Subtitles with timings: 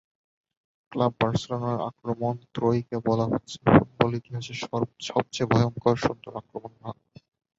[0.91, 4.59] Club বার্সেলোনার আক্রমণ-ত্রয়ীকে বলা হচ্ছে ফুটবল ইতিহাসেরই
[5.09, 6.95] সবচেয়ে ভয়ংকর সুন্দর আক্রমণভাগ।